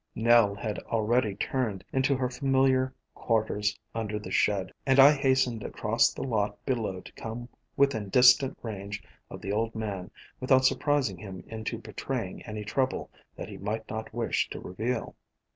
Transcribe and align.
Nell 0.15 0.55
had 0.55 0.79
already 0.79 1.35
turned 1.35 1.83
into 1.93 2.15
her 2.15 2.27
familiar 2.27 2.91
quar 3.13 3.43
ters 3.45 3.77
under 3.93 4.17
the 4.17 4.31
shed, 4.31 4.71
and 4.83 4.99
I 4.99 5.11
hastened 5.11 5.61
across 5.61 6.11
the 6.11 6.23
lot 6.23 6.57
below 6.65 7.01
to 7.01 7.11
come 7.11 7.47
within 7.77 8.09
distant 8.09 8.57
range 8.63 9.03
of 9.29 9.41
the 9.41 9.51
old 9.51 9.75
man 9.75 10.09
without 10.39 10.65
surprising 10.65 11.19
him 11.19 11.43
into 11.45 11.77
betraying 11.77 12.41
any 12.47 12.65
trouble 12.65 13.11
that 13.35 13.47
he 13.49 13.59
might 13.59 13.87
not 13.91 14.11
wish 14.11 14.49
to 14.49 14.59
reveal. 14.59 15.15